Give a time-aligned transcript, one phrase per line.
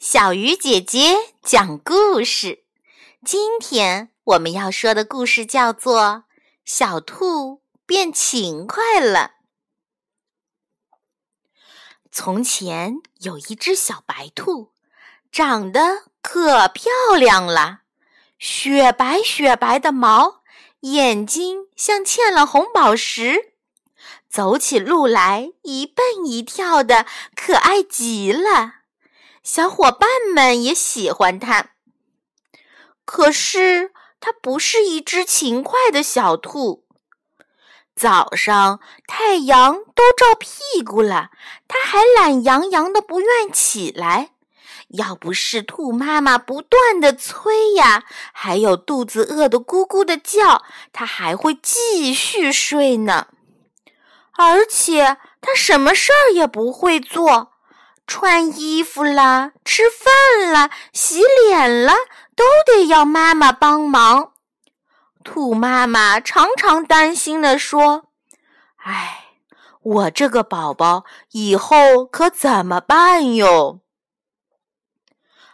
[0.00, 2.64] 小鱼姐姐讲故事。
[3.22, 6.00] 今天我们要说的故事叫做
[6.64, 9.32] 《小兔变勤快了》。
[12.10, 14.72] 从前有一只小白兔，
[15.30, 17.80] 长得可漂亮了，
[18.38, 20.40] 雪白雪白的毛，
[20.80, 23.52] 眼睛像嵌了红宝石，
[24.30, 27.04] 走起路来一蹦一跳的，
[27.36, 28.79] 可爱极了。
[29.42, 31.70] 小伙伴们也喜欢它，
[33.04, 36.84] 可是它不是一只勤快的小兔。
[37.96, 41.30] 早上太阳都照屁股了，
[41.66, 44.30] 它还懒洋洋的不愿起来。
[44.88, 53.28] 要不是兔妈妈不断的催呀，还有肚子饿得咕咕的叫，它还会继续睡呢。
[54.36, 57.52] 而且它什么事儿也不会做。
[58.10, 61.94] 穿衣服啦，吃饭啦，洗脸了，
[62.34, 64.32] 都得要妈妈帮忙。
[65.22, 68.08] 兔妈妈常常担心地说
[68.82, 69.26] ：“哎，
[69.80, 73.78] 我这个宝宝以后可怎么办哟？”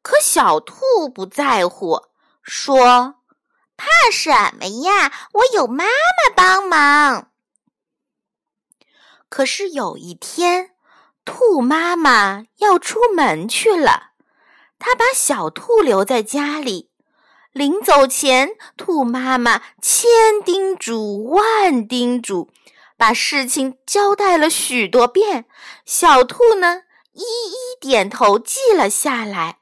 [0.00, 2.06] 可小兔不在乎，
[2.42, 3.16] 说
[3.76, 5.12] ：“怕什么呀？
[5.34, 7.30] 我有妈妈帮忙。”
[9.28, 10.70] 可是有一天。
[11.30, 14.12] 兔妈妈要出门去了，
[14.78, 16.90] 她把小兔留在家里。
[17.52, 20.08] 临走前，兔妈妈千
[20.42, 22.50] 叮嘱万叮嘱，
[22.96, 25.44] 把事情交代了许多遍。
[25.84, 29.58] 小兔呢，一一点头记了下来。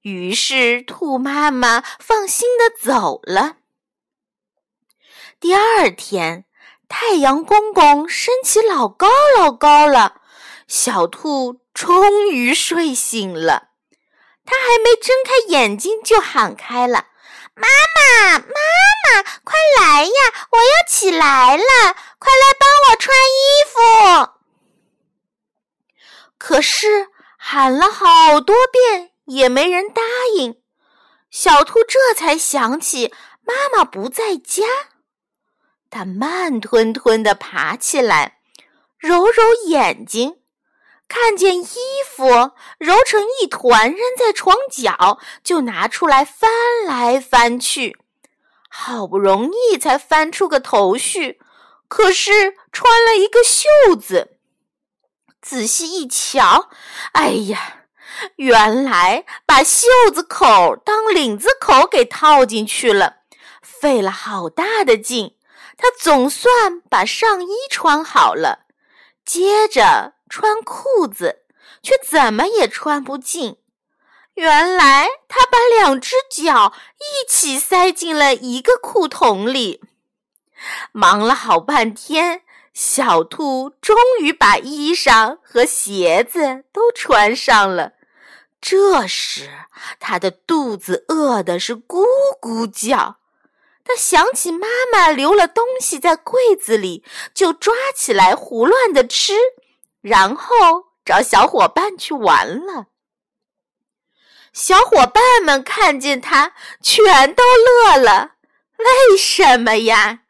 [0.00, 3.58] 于是，兔妈妈放心的走了。
[5.38, 6.46] 第二天，
[6.88, 10.17] 太阳公公升起老高老高了。
[10.68, 13.70] 小兔终于睡醒了，
[14.44, 17.06] 它还没睁开眼睛就喊开了
[17.56, 20.12] ：“妈妈，妈妈，快来呀！
[20.50, 21.64] 我要起来了，
[22.18, 24.32] 快来帮我穿衣服。”
[26.36, 30.02] 可是喊了好多遍也没人答
[30.36, 30.60] 应，
[31.30, 34.64] 小兔这才想起妈妈不在家，
[35.88, 38.40] 它慢吞吞地爬起来，
[38.98, 40.42] 揉揉眼睛。
[41.08, 41.66] 看见衣
[42.06, 46.50] 服揉成一团扔在床角，就拿出来翻
[46.86, 47.96] 来翻去，
[48.68, 51.40] 好不容易才翻出个头绪，
[51.88, 54.36] 可是穿了一个袖子。
[55.40, 56.68] 仔细一瞧，
[57.12, 57.84] 哎呀，
[58.36, 63.22] 原来把袖子口当领子口给套进去了，
[63.62, 65.36] 费了好大的劲，
[65.78, 68.66] 他总算把上衣穿好了，
[69.24, 70.17] 接着。
[70.28, 71.42] 穿裤子，
[71.82, 73.56] 却怎么也穿不进。
[74.34, 79.82] 原来他把两只脚一起塞进了一个裤筒里。
[80.92, 87.94] 忙了好半天，小兔终于把衣裳和鞋子都穿上了。
[88.60, 89.50] 这时，
[90.00, 92.04] 他的肚子饿的是咕
[92.40, 93.18] 咕叫。
[93.84, 99.32] 他想起妈妈留了东西在柜子里，就抓起来胡乱的吃。
[100.00, 100.54] 然后
[101.04, 102.86] 找小伙伴去玩了。
[104.52, 108.32] 小伙伴们看见他，全都乐了。
[108.78, 110.20] 为什么呀？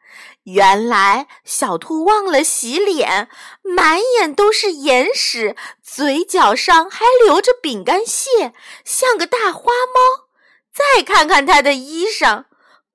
[0.43, 3.29] 原来小兔忘了洗脸，
[3.61, 8.53] 满眼都是眼屎，嘴角上还留着饼干屑，
[8.83, 10.27] 像个大花猫。
[10.73, 12.45] 再看看他的衣裳，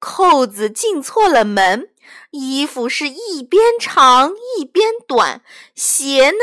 [0.01, 1.91] 扣子进错了门，
[2.31, 5.43] 衣服是一边长一边短，
[5.75, 6.39] 鞋呢？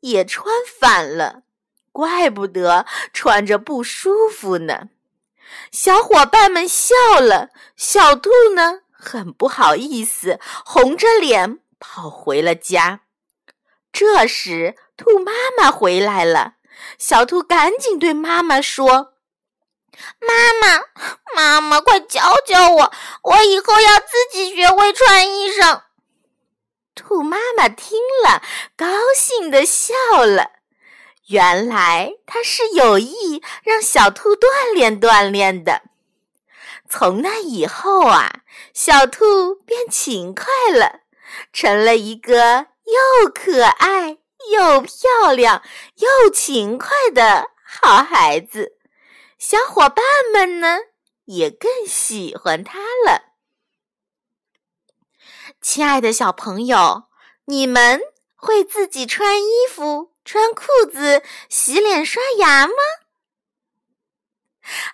[0.00, 1.42] 也穿反了，
[1.90, 4.90] 怪不得穿着不舒服呢。
[5.72, 13.00] 小伙伴们笑了，小兔呢很不好意思，红着脸跑回了家。
[13.92, 16.54] 这时，兔妈妈回来了，
[16.98, 19.14] 小兔赶紧对妈妈说
[20.20, 20.82] ：“妈妈，
[21.34, 25.82] 妈妈，快教教我，我以后要自己学会穿衣裳。”
[26.94, 28.42] 兔妈妈听了，
[28.76, 29.94] 高兴地笑
[30.24, 30.52] 了。
[31.28, 35.82] 原来她是有意让小兔锻炼锻炼的。
[36.88, 41.00] 从那以后啊，小兔变勤快了，
[41.52, 44.18] 成了一个又可爱、
[44.52, 45.62] 又漂亮、
[45.96, 48.75] 又勤快的好孩子。
[49.38, 50.78] 小伙伴们呢，
[51.26, 53.34] 也更喜欢它了。
[55.60, 57.04] 亲爱的小朋友，
[57.44, 58.00] 你们
[58.34, 62.74] 会自己穿衣服、穿裤子、洗脸、刷牙吗？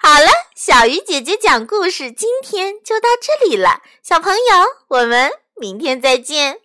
[0.01, 3.83] 好了小鱼姐姐讲故事，今天就到这里了。
[4.03, 6.61] 小朋友，我们明天再见。